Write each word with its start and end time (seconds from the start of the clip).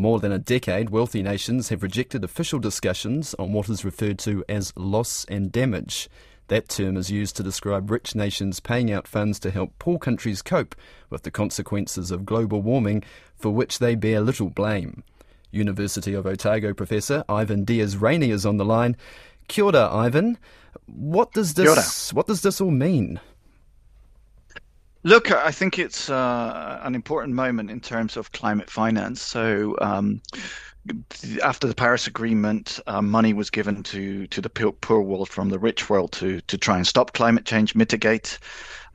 more 0.00 0.18
than 0.18 0.32
a 0.32 0.38
decade, 0.38 0.90
wealthy 0.90 1.22
nations 1.22 1.68
have 1.68 1.82
rejected 1.82 2.24
official 2.24 2.58
discussions 2.58 3.34
on 3.38 3.52
what 3.52 3.68
is 3.68 3.84
referred 3.84 4.18
to 4.20 4.44
as 4.48 4.72
loss 4.74 5.26
and 5.26 5.52
damage. 5.52 6.08
That 6.48 6.68
term 6.68 6.96
is 6.96 7.10
used 7.10 7.36
to 7.36 7.42
describe 7.42 7.90
rich 7.90 8.14
nations 8.14 8.60
paying 8.60 8.90
out 8.90 9.06
funds 9.06 9.38
to 9.40 9.50
help 9.50 9.78
poor 9.78 9.98
countries 9.98 10.42
cope 10.42 10.74
with 11.10 11.22
the 11.22 11.30
consequences 11.30 12.10
of 12.10 12.24
global 12.24 12.62
warming, 12.62 13.04
for 13.36 13.50
which 13.50 13.78
they 13.78 13.94
bear 13.94 14.20
little 14.20 14.50
blame. 14.50 15.04
University 15.50 16.14
of 16.14 16.26
Otago 16.26 16.72
professor 16.72 17.22
Ivan 17.28 17.64
Diaz 17.64 17.96
Rainey 17.96 18.30
is 18.30 18.46
on 18.46 18.56
the 18.56 18.64
line. 18.64 18.96
Kia 19.48 19.64
ora, 19.64 19.88
Ivan. 19.92 20.38
What 20.86 21.32
does 21.32 21.54
this 21.54 22.12
what 22.12 22.26
does 22.26 22.42
this 22.42 22.60
all 22.60 22.70
mean? 22.70 23.20
Look, 25.02 25.30
I 25.30 25.50
think 25.50 25.78
it's 25.78 26.10
uh, 26.10 26.80
an 26.82 26.94
important 26.94 27.34
moment 27.34 27.70
in 27.70 27.80
terms 27.80 28.18
of 28.18 28.32
climate 28.32 28.68
finance. 28.68 29.22
So, 29.22 29.76
um, 29.80 30.20
after 31.42 31.66
the 31.66 31.74
Paris 31.74 32.06
Agreement, 32.06 32.80
uh, 32.86 33.02
money 33.02 33.32
was 33.32 33.50
given 33.50 33.82
to 33.84 34.26
to 34.28 34.40
the 34.40 34.50
poor 34.50 35.00
world 35.00 35.28
from 35.28 35.48
the 35.48 35.58
rich 35.58 35.90
world 35.90 36.12
to 36.12 36.40
to 36.42 36.58
try 36.58 36.76
and 36.76 36.86
stop 36.86 37.12
climate 37.12 37.44
change, 37.44 37.74
mitigate 37.74 38.38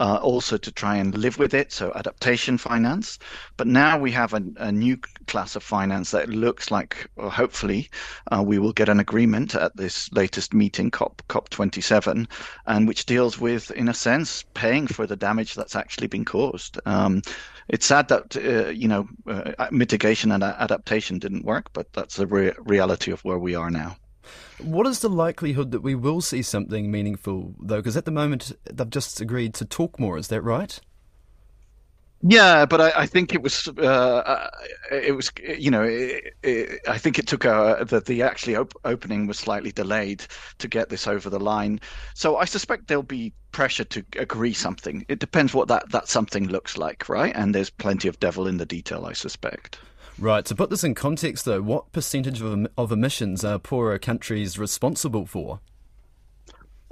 uh, 0.00 0.18
also 0.22 0.56
to 0.56 0.72
try 0.72 0.96
and 0.96 1.16
live 1.16 1.38
with 1.38 1.54
it, 1.54 1.72
so 1.72 1.92
adaptation 1.94 2.58
finance. 2.58 3.18
But 3.56 3.66
now 3.66 3.98
we 3.98 4.10
have 4.12 4.32
a, 4.32 4.42
a 4.56 4.72
new 4.72 4.96
class 5.26 5.54
of 5.56 5.62
finance 5.62 6.10
that 6.12 6.28
looks 6.28 6.70
like, 6.70 7.08
well, 7.16 7.30
hopefully, 7.30 7.90
uh, 8.30 8.42
we 8.42 8.58
will 8.58 8.72
get 8.72 8.88
an 8.88 9.00
agreement 9.00 9.54
at 9.54 9.76
this 9.76 10.10
latest 10.12 10.54
meeting, 10.54 10.90
COP 10.90 11.22
COP27, 11.28 12.26
and 12.66 12.88
which 12.88 13.06
deals 13.06 13.38
with, 13.38 13.70
in 13.72 13.88
a 13.88 13.94
sense, 13.94 14.44
paying 14.54 14.86
for 14.86 15.06
the 15.06 15.16
damage 15.16 15.54
that's 15.54 15.76
actually 15.76 16.06
been 16.06 16.24
caused. 16.24 16.78
Um, 16.86 17.22
it's 17.68 17.86
sad 17.86 18.08
that 18.08 18.36
uh, 18.36 18.70
you 18.70 18.88
know 18.88 19.08
uh, 19.26 19.68
mitigation 19.70 20.32
and 20.32 20.42
adaptation 20.42 21.18
didn't 21.18 21.44
work, 21.44 21.72
but 21.72 21.92
that's 21.92 22.16
the 22.16 22.26
re- 22.26 22.52
reality 22.58 23.12
of 23.12 23.24
where 23.24 23.38
we 23.38 23.54
are 23.54 23.70
now. 23.70 23.96
What 24.58 24.86
is 24.86 25.00
the 25.00 25.08
likelihood 25.08 25.72
that 25.72 25.82
we 25.82 25.94
will 25.94 26.20
see 26.20 26.42
something 26.42 26.90
meaningful, 26.90 27.54
though? 27.60 27.78
Because 27.78 27.96
at 27.96 28.04
the 28.04 28.10
moment 28.12 28.52
they've 28.70 28.88
just 28.88 29.20
agreed 29.20 29.54
to 29.54 29.64
talk 29.64 29.98
more. 29.98 30.16
Is 30.16 30.28
that 30.28 30.42
right? 30.42 30.78
Yeah, 32.22 32.66
but 32.66 32.80
I, 32.80 33.02
I 33.02 33.06
think 33.06 33.34
it 33.34 33.42
was 33.42 33.68
uh, 33.78 33.82
uh 33.82 34.50
it 34.92 35.16
was 35.16 35.32
you 35.58 35.70
know 35.72 35.82
it, 35.82 36.34
it, 36.42 36.80
I 36.86 36.96
think 36.96 37.18
it 37.18 37.26
took 37.26 37.44
a 37.44 37.84
the 37.86 38.00
the 38.00 38.22
actually 38.22 38.54
op- 38.54 38.74
opening 38.84 39.26
was 39.26 39.38
slightly 39.38 39.72
delayed 39.72 40.24
to 40.58 40.68
get 40.68 40.88
this 40.88 41.08
over 41.08 41.28
the 41.28 41.40
line. 41.40 41.80
So 42.14 42.36
I 42.36 42.44
suspect 42.44 42.86
there'll 42.86 43.02
be 43.02 43.32
pressure 43.50 43.84
to 43.84 44.04
agree 44.16 44.52
something. 44.52 45.04
It 45.08 45.18
depends 45.18 45.52
what 45.52 45.66
that 45.68 45.90
that 45.90 46.08
something 46.08 46.46
looks 46.46 46.78
like, 46.78 47.08
right? 47.08 47.32
And 47.34 47.54
there's 47.54 47.70
plenty 47.70 48.06
of 48.06 48.20
devil 48.20 48.46
in 48.46 48.58
the 48.58 48.66
detail, 48.66 49.04
I 49.04 49.14
suspect. 49.14 49.78
Right. 50.18 50.44
To 50.44 50.54
put 50.54 50.70
this 50.70 50.84
in 50.84 50.94
context, 50.94 51.44
though, 51.44 51.62
what 51.62 51.90
percentage 51.90 52.40
of, 52.40 52.68
of 52.78 52.92
emissions 52.92 53.44
are 53.44 53.58
poorer 53.58 53.98
countries 53.98 54.58
responsible 54.58 55.26
for? 55.26 55.60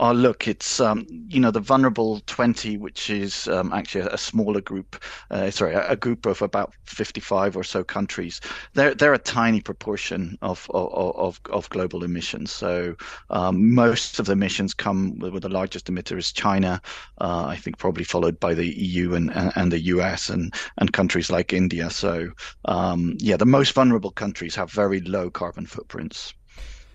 Oh, 0.03 0.13
look, 0.13 0.49
it's 0.49 0.81
um, 0.81 1.07
you 1.29 1.39
know 1.39 1.51
the 1.51 1.61
vulnerable 1.61 2.23
twenty, 2.25 2.79
which 2.79 3.11
is 3.11 3.47
um, 3.49 3.71
actually 3.71 4.09
a, 4.11 4.17
smaller 4.17 4.63
group. 4.63 4.97
Uh, 5.31 5.51
sorry, 5.51 5.75
a, 5.75 5.95
group 5.95 6.25
of 6.25 6.41
about 6.41 6.73
fifty-five 6.87 7.55
or 7.55 7.63
so 7.63 7.85
countries. 7.85 8.41
They're 8.73 8.95
they're 8.95 9.13
a 9.13 9.19
tiny 9.19 9.61
proportion 9.61 10.39
of 10.41 10.67
of 10.73 11.39
of, 11.51 11.69
global 11.69 12.03
emissions. 12.03 12.51
So 12.51 12.97
um, 13.29 13.75
most 13.75 14.19
of 14.19 14.25
the 14.25 14.33
emissions 14.33 14.73
come 14.73 15.19
with 15.19 15.43
the 15.43 15.51
largest 15.51 15.85
emitter 15.93 16.17
is 16.17 16.33
China. 16.33 16.81
Uh, 17.21 17.45
I 17.49 17.57
think 17.57 17.77
probably 17.77 18.05
followed 18.05 18.41
by 18.41 18.55
the 18.55 18.69
EU 18.69 19.13
and, 19.13 19.31
and, 19.37 19.53
and 19.55 19.71
the 19.71 19.81
US 19.81 20.31
and 20.31 20.55
and 20.79 20.95
countries 20.95 21.31
like 21.31 21.53
India. 21.53 21.91
So 21.91 22.31
um, 22.65 23.19
yeah, 23.19 23.37
the 23.37 23.45
most 23.45 23.75
vulnerable 23.75 24.13
countries 24.13 24.55
have 24.55 24.73
very 24.73 25.03
low 25.03 25.29
carbon 25.29 25.67
footprints. 25.67 26.33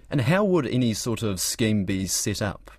And 0.09 0.21
how 0.21 0.43
would 0.43 0.65
any 0.65 0.95
sort 0.95 1.21
of 1.21 1.39
scheme 1.39 1.85
be 1.85 2.07
set 2.07 2.41
up? 2.41 2.71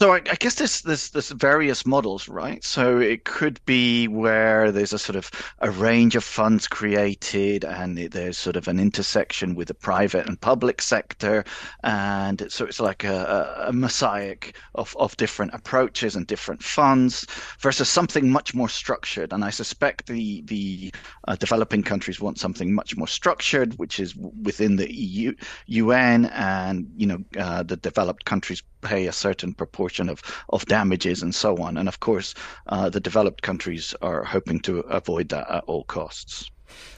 So 0.00 0.12
I, 0.12 0.18
I, 0.18 0.36
guess 0.36 0.54
there's, 0.54 0.82
there's 0.82 1.10
there's 1.10 1.30
various 1.30 1.84
models, 1.84 2.28
right? 2.28 2.62
So 2.62 2.98
it 3.00 3.24
could 3.24 3.58
be 3.66 4.06
where 4.06 4.70
there's 4.70 4.92
a 4.92 4.98
sort 4.98 5.16
of 5.16 5.28
a 5.58 5.72
range 5.72 6.14
of 6.14 6.22
funds 6.22 6.68
created, 6.68 7.64
and 7.64 7.98
it, 7.98 8.12
there's 8.12 8.38
sort 8.38 8.54
of 8.54 8.68
an 8.68 8.78
intersection 8.78 9.56
with 9.56 9.66
the 9.66 9.74
private 9.74 10.28
and 10.28 10.40
public 10.40 10.82
sector, 10.82 11.42
and 11.82 12.46
so 12.48 12.64
it's 12.64 12.78
like 12.78 13.02
a, 13.02 13.64
a, 13.66 13.72
mosaic 13.72 14.54
of, 14.76 14.96
of 15.00 15.16
different 15.16 15.52
approaches 15.52 16.14
and 16.14 16.28
different 16.28 16.62
funds 16.62 17.26
versus 17.58 17.88
something 17.88 18.30
much 18.30 18.54
more 18.54 18.68
structured. 18.68 19.32
And 19.32 19.44
I 19.44 19.50
suspect 19.50 20.06
the 20.06 20.42
the 20.42 20.94
uh, 21.26 21.34
developing 21.34 21.82
countries 21.82 22.20
want 22.20 22.38
something 22.38 22.72
much 22.72 22.96
more 22.96 23.08
structured, 23.08 23.76
which 23.80 23.98
is 23.98 24.14
within 24.14 24.76
the 24.76 24.94
EU, 24.94 25.34
UN, 25.66 26.26
and 26.26 26.88
you 26.96 27.08
know 27.08 27.18
uh, 27.36 27.64
the 27.64 27.76
developed 27.76 28.26
countries 28.26 28.62
pay 28.80 29.08
a 29.08 29.12
certain 29.12 29.52
proportion 29.52 29.87
of, 30.08 30.22
of 30.50 30.66
damages 30.66 31.22
and 31.22 31.34
so 31.34 31.56
on. 31.56 31.76
And 31.76 31.88
of 31.88 32.00
course, 32.00 32.34
uh, 32.66 32.90
the 32.90 33.00
developed 33.00 33.42
countries 33.42 33.94
are 34.02 34.24
hoping 34.24 34.60
to 34.60 34.80
avoid 34.80 35.28
that 35.30 35.50
at 35.50 35.64
all 35.64 35.84
costs. 35.84 36.50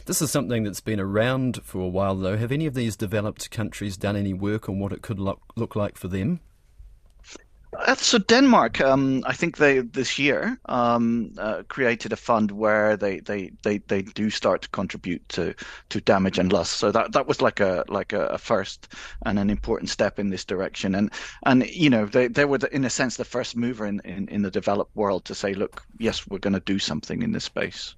This 0.06 0.21
is 0.21 0.31
something 0.31 0.65
that's 0.65 0.81
been 0.81 1.01
around 1.01 1.61
for 1.62 1.81
a 1.81 1.89
while, 1.89 2.17
though. 2.17 2.37
Have 2.37 2.53
any 2.53 2.67
of 2.67 2.75
these 2.75 2.97
developed 2.97 3.51
countries 3.51 3.97
done 3.97 4.17
any 4.17 4.34
work 4.34 4.69
on 4.69 4.81
what 4.81 4.93
it 4.93 5.03
could 5.03 5.21
look, 5.21 5.41
look 5.56 5.77
like 5.77 5.97
for 5.97 6.09
them? 6.09 6.41
Uh, 7.73 7.95
so 7.95 8.19
Denmark, 8.19 8.81
um, 8.81 9.23
I 9.27 9.33
think 9.33 9.57
they 9.57 9.79
this 9.79 10.19
year 10.19 10.59
um, 10.67 11.33
uh, 11.39 11.63
created 11.69 12.13
a 12.13 12.17
fund 12.17 12.51
where 12.51 12.97
they, 12.97 13.21
they, 13.21 13.53
they, 13.63 13.79
they 13.79 14.03
do 14.03 14.29
start 14.29 14.63
to 14.63 14.69
contribute 14.71 15.29
to, 15.31 15.55
to 15.91 16.01
damage 16.01 16.39
and 16.39 16.53
loss. 16.53 16.69
So 16.69 16.91
that, 16.91 17.13
that 17.13 17.29
was 17.29 17.41
like 17.41 17.61
a 17.61 17.85
like 17.89 18.13
a, 18.13 18.39
first 18.39 18.89
and 19.25 19.39
an 19.39 19.51
important 19.51 19.89
step 19.89 20.19
in 20.19 20.31
this 20.31 20.45
direction. 20.45 20.97
And 20.97 21.13
and 21.45 21.65
you 21.69 21.91
know 21.91 22.07
they, 22.07 22.27
they 22.27 22.45
were 22.45 22.59
the, 22.59 22.75
in 22.75 22.85
a 22.85 22.91
sense 22.91 23.17
the 23.17 23.25
first 23.25 23.57
mover 23.57 23.87
in, 23.87 24.01
in, 24.05 24.27
in 24.29 24.43
the 24.43 24.51
developed 24.51 24.97
world 24.97 25.25
to 25.27 25.35
say, 25.35 25.55
look, 25.55 25.85
yes, 25.99 26.27
we're 26.27 26.39
going 26.39 26.55
to 26.55 26.61
do 26.61 26.79
something 26.81 27.23
in 27.23 27.31
this 27.33 27.45
space. 27.45 27.95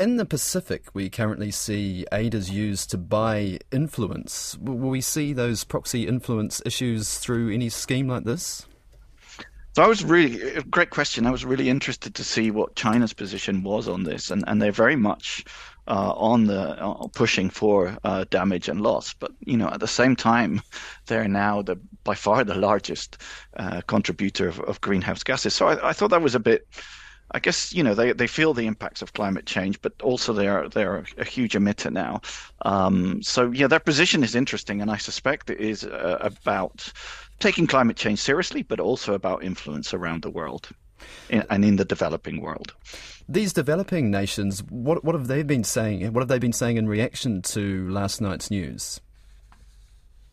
In 0.00 0.16
the 0.16 0.24
Pacific, 0.24 0.84
we 0.94 1.10
currently 1.10 1.50
see 1.50 2.06
aid 2.12 2.32
is 2.32 2.50
used 2.50 2.88
to 2.90 2.98
buy 2.98 3.58
influence. 3.72 4.56
Will 4.60 4.76
we 4.76 5.00
see 5.00 5.32
those 5.32 5.64
proxy 5.64 6.06
influence 6.06 6.62
issues 6.64 7.18
through 7.18 7.52
any 7.52 7.68
scheme 7.68 8.06
like 8.06 8.22
this? 8.22 8.64
So 9.74 9.82
I 9.82 9.88
was 9.88 10.04
really 10.04 10.62
great 10.70 10.90
question. 10.90 11.26
I 11.26 11.32
was 11.32 11.44
really 11.44 11.68
interested 11.68 12.14
to 12.14 12.22
see 12.22 12.52
what 12.52 12.76
China's 12.76 13.12
position 13.12 13.64
was 13.64 13.88
on 13.88 14.04
this, 14.04 14.30
and, 14.30 14.44
and 14.46 14.62
they're 14.62 14.70
very 14.70 14.94
much 14.94 15.44
uh, 15.88 16.12
on 16.16 16.44
the 16.44 16.80
uh, 16.80 17.08
pushing 17.08 17.50
for 17.50 17.98
uh, 18.04 18.24
damage 18.30 18.68
and 18.68 18.80
loss. 18.80 19.14
But 19.14 19.32
you 19.40 19.56
know, 19.56 19.68
at 19.68 19.80
the 19.80 19.88
same 19.88 20.14
time, 20.14 20.62
they're 21.06 21.26
now 21.26 21.62
the 21.62 21.74
by 22.04 22.14
far 22.14 22.44
the 22.44 22.54
largest 22.54 23.18
uh, 23.56 23.80
contributor 23.88 24.46
of, 24.46 24.60
of, 24.60 24.80
greenhouse 24.80 25.24
gases. 25.24 25.54
So 25.54 25.66
I, 25.66 25.90
I, 25.90 25.92
thought 25.92 26.10
that 26.10 26.22
was 26.22 26.34
a 26.34 26.40
bit 26.40 26.66
I 27.32 27.40
guess 27.40 27.72
you 27.74 27.82
know 27.82 27.94
they, 27.94 28.12
they 28.12 28.26
feel 28.26 28.54
the 28.54 28.66
impacts 28.66 29.02
of 29.02 29.12
climate 29.12 29.46
change, 29.46 29.80
but 29.82 29.92
also 30.02 30.32
they 30.32 30.48
are 30.48 30.68
they 30.68 30.84
are 30.84 31.04
a 31.18 31.24
huge 31.24 31.52
emitter 31.52 31.92
now. 31.92 32.22
Um, 32.62 33.22
so 33.22 33.50
yeah, 33.50 33.66
their 33.66 33.80
position 33.80 34.24
is 34.24 34.34
interesting, 34.34 34.80
and 34.80 34.90
I 34.90 34.96
suspect 34.96 35.50
it 35.50 35.60
is 35.60 35.84
uh, 35.84 36.18
about 36.20 36.92
taking 37.38 37.66
climate 37.66 37.96
change 37.96 38.18
seriously, 38.20 38.62
but 38.62 38.80
also 38.80 39.14
about 39.14 39.44
influence 39.44 39.92
around 39.92 40.22
the 40.22 40.30
world 40.30 40.70
in, 41.28 41.44
and 41.50 41.64
in 41.64 41.76
the 41.76 41.84
developing 41.84 42.40
world. 42.40 42.74
These 43.28 43.52
developing 43.52 44.10
nations, 44.10 44.62
what 44.70 45.04
what 45.04 45.14
have 45.14 45.26
they 45.26 45.42
been 45.42 45.64
saying? 45.64 46.10
What 46.12 46.22
have 46.22 46.28
they 46.28 46.38
been 46.38 46.54
saying 46.54 46.78
in 46.78 46.88
reaction 46.88 47.42
to 47.42 47.88
last 47.90 48.20
night's 48.22 48.50
news? 48.50 49.00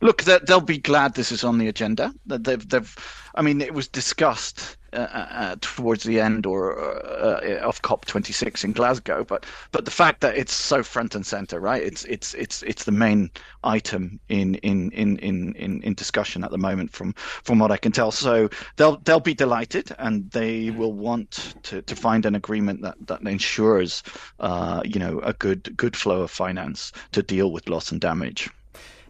Look, 0.01 0.23
they'll 0.23 0.61
be 0.61 0.77
glad 0.77 1.15
this 1.15 1.31
is 1.31 1.43
on 1.43 1.57
the 1.57 1.67
agenda. 1.67 2.13
They've, 2.25 2.67
they've, 2.67 2.95
I 3.33 3.41
mean, 3.41 3.61
it 3.61 3.73
was 3.73 3.87
discussed 3.87 4.77
uh, 4.95 5.09
uh, 5.13 5.27
uh 5.31 5.55
towards 5.61 6.03
the 6.03 6.19
end 6.19 6.45
or 6.45 6.79
uh, 6.79 7.59
of 7.61 7.81
COP26 7.81 8.63
in 8.63 8.71
Glasgow, 8.71 9.23
but 9.23 9.45
but 9.71 9.85
the 9.85 9.91
fact 9.91 10.21
that 10.21 10.37
it's 10.37 10.53
so 10.53 10.83
front 10.83 11.15
and 11.15 11.25
center, 11.25 11.59
right? 11.59 11.81
It's 11.83 12.05
it's 12.05 12.33
it's 12.33 12.63
it's 12.63 12.85
the 12.85 12.91
main 12.91 13.29
item 13.63 14.19
in 14.29 14.55
in 14.55 14.91
in 14.91 15.17
in 15.19 15.53
in, 15.55 15.93
discussion 15.95 16.43
at 16.43 16.51
the 16.51 16.57
moment, 16.57 16.91
from 16.91 17.13
from 17.13 17.59
what 17.59 17.71
I 17.71 17.77
can 17.77 17.91
tell. 17.91 18.11
So 18.11 18.49
they'll 18.77 18.97
they'll 18.97 19.19
be 19.19 19.33
delighted, 19.33 19.95
and 19.99 20.29
they 20.31 20.71
will 20.71 20.93
want 20.93 21.55
to, 21.63 21.81
to 21.81 21.95
find 21.95 22.25
an 22.25 22.35
agreement 22.35 22.81
that 22.81 22.95
that 23.07 23.21
ensures, 23.21 24.03
uh, 24.39 24.81
you 24.85 24.99
know, 24.99 25.19
a 25.19 25.33
good 25.33 25.75
good 25.77 25.95
flow 25.95 26.21
of 26.21 26.31
finance 26.31 26.91
to 27.11 27.23
deal 27.23 27.51
with 27.51 27.69
loss 27.69 27.91
and 27.91 28.01
damage. 28.01 28.49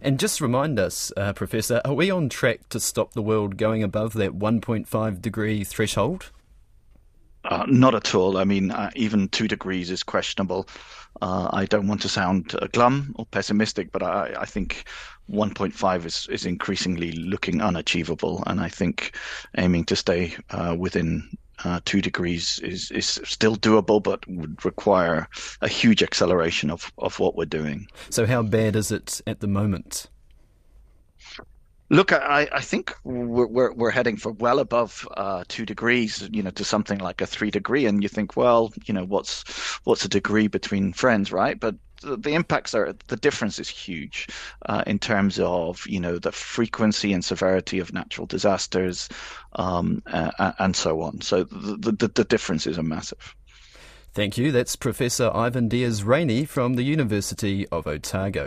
And 0.05 0.19
just 0.19 0.39
remind 0.39 0.77
us, 0.77 1.11
uh, 1.17 1.33
Professor, 1.33 1.81
are 1.83 1.95
we 1.95 2.11
on 2.11 2.29
track 2.29 2.69
to 2.69 2.79
stop 2.79 3.13
the 3.13 3.23
world 3.23 3.57
going 3.57 3.81
above 3.81 4.13
that 4.13 4.37
1.5 4.37 5.19
degree 5.19 5.63
threshold? 5.63 6.29
Uh, 7.43 7.65
not 7.67 7.95
at 7.95 8.13
all. 8.13 8.37
I 8.37 8.43
mean, 8.43 8.69
uh, 8.69 8.91
even 8.95 9.29
two 9.29 9.47
degrees 9.47 9.89
is 9.89 10.03
questionable. 10.03 10.67
Uh, 11.23 11.49
I 11.51 11.65
don't 11.65 11.87
want 11.87 12.03
to 12.03 12.09
sound 12.09 12.53
uh, 12.53 12.67
glum 12.67 13.15
or 13.17 13.25
pessimistic, 13.25 13.91
but 13.91 14.03
I, 14.03 14.35
I 14.41 14.45
think 14.45 14.83
1.5 15.31 16.05
is, 16.05 16.27
is 16.29 16.45
increasingly 16.45 17.11
looking 17.13 17.63
unachievable. 17.63 18.43
And 18.45 18.61
I 18.61 18.69
think 18.69 19.17
aiming 19.57 19.85
to 19.85 19.95
stay 19.95 20.35
uh, 20.51 20.75
within 20.77 21.35
uh, 21.63 21.79
two 21.85 22.01
degrees 22.01 22.59
is, 22.59 22.91
is 22.91 23.21
still 23.23 23.55
doable, 23.55 24.01
but 24.01 24.27
would 24.27 24.63
require 24.65 25.27
a 25.61 25.67
huge 25.67 26.03
acceleration 26.03 26.69
of, 26.69 26.91
of 26.97 27.19
what 27.19 27.35
we're 27.35 27.45
doing. 27.45 27.87
So, 28.09 28.25
how 28.25 28.43
bad 28.43 28.75
is 28.75 28.91
it 28.91 29.21
at 29.25 29.39
the 29.39 29.47
moment? 29.47 30.07
Look, 31.89 32.11
I, 32.11 32.47
I 32.51 32.61
think 32.61 32.95
we're, 33.03 33.71
we're, 33.71 33.91
heading 33.91 34.17
for 34.17 34.31
well 34.31 34.57
above 34.57 35.07
uh, 35.15 35.43
two 35.47 35.67
degrees, 35.67 36.27
you 36.31 36.41
know, 36.41 36.49
to 36.51 36.63
something 36.63 36.97
like 36.97 37.21
a 37.21 37.27
three 37.27 37.51
degree, 37.51 37.85
and 37.85 38.01
you 38.01 38.09
think, 38.09 38.35
well, 38.35 38.73
you 38.85 38.93
know, 38.93 39.05
what's 39.05 39.43
what's 39.83 40.03
a 40.03 40.09
degree 40.09 40.47
between 40.47 40.93
friends, 40.93 41.31
right? 41.31 41.59
But 41.59 41.75
the, 42.01 42.17
the 42.17 42.33
impacts 42.33 42.73
are 42.73 42.95
the 43.07 43.17
difference 43.17 43.59
is 43.59 43.69
huge 43.69 44.27
uh, 44.65 44.83
in 44.87 44.97
terms 44.97 45.39
of 45.39 45.85
you 45.87 45.99
know 45.99 46.17
the 46.17 46.31
frequency 46.31 47.13
and 47.13 47.23
severity 47.23 47.77
of 47.77 47.93
natural 47.93 48.25
disasters, 48.25 49.07
um, 49.53 50.01
uh, 50.07 50.53
and 50.57 50.75
so 50.75 51.01
on. 51.01 51.21
So 51.21 51.43
the, 51.43 51.91
the 51.91 52.07
the 52.07 52.23
differences 52.23 52.79
are 52.79 52.83
massive. 52.83 53.35
Thank 54.15 54.37
you. 54.37 54.53
That's 54.53 54.77
Professor 54.77 55.29
Ivan 55.35 55.67
Diaz 55.67 56.01
Rainey 56.03 56.45
from 56.45 56.75
the 56.75 56.83
University 56.83 57.67
of 57.67 57.85
Otago. 57.85 58.43